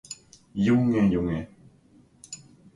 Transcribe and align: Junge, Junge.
Junge, 0.63 1.03
Junge. 1.11 1.39